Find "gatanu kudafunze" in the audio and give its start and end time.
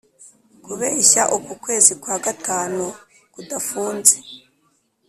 2.25-4.15